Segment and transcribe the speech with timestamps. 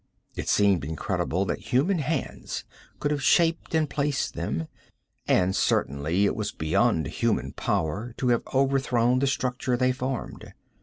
[0.35, 2.63] It seemed incredible that human hands
[2.99, 4.67] could have shaped and placed them,
[5.27, 10.55] and certainly it was beyond human power to have overthrown the structure they formed.